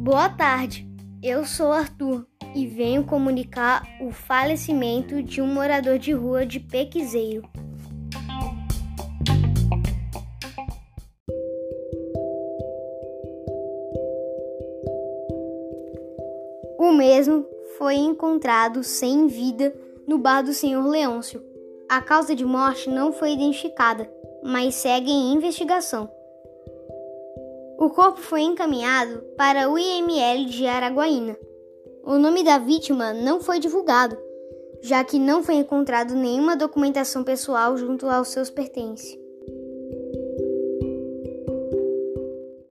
Boa 0.00 0.30
tarde, 0.30 0.88
eu 1.22 1.44
sou 1.44 1.70
Arthur 1.72 2.26
e 2.54 2.66
venho 2.66 3.04
comunicar 3.04 3.86
o 4.00 4.10
falecimento 4.10 5.22
de 5.22 5.42
um 5.42 5.46
morador 5.46 5.98
de 5.98 6.10
rua 6.10 6.46
de 6.46 6.58
Pequizeiro. 6.58 7.46
O 16.78 16.92
mesmo 16.92 17.44
foi 17.76 17.96
encontrado 17.96 18.82
sem 18.82 19.26
vida 19.26 19.74
no 20.08 20.16
bar 20.16 20.40
do 20.40 20.54
Senhor 20.54 20.86
Leôncio. 20.86 21.44
A 21.90 22.00
causa 22.00 22.34
de 22.34 22.46
morte 22.46 22.88
não 22.88 23.12
foi 23.12 23.34
identificada, 23.34 24.10
mas 24.42 24.76
segue 24.76 25.10
em 25.10 25.34
investigação. 25.34 26.10
O 27.80 27.88
corpo 27.88 28.20
foi 28.20 28.42
encaminhado 28.42 29.22
para 29.38 29.70
o 29.70 29.78
IML 29.78 30.44
de 30.44 30.66
Araguaína. 30.66 31.34
O 32.04 32.18
nome 32.18 32.44
da 32.44 32.58
vítima 32.58 33.14
não 33.14 33.40
foi 33.40 33.58
divulgado, 33.58 34.18
já 34.82 35.02
que 35.02 35.18
não 35.18 35.42
foi 35.42 35.54
encontrado 35.54 36.14
nenhuma 36.14 36.54
documentação 36.54 37.24
pessoal 37.24 37.78
junto 37.78 38.06
aos 38.06 38.28
seus 38.28 38.50
pertences. 38.50 39.19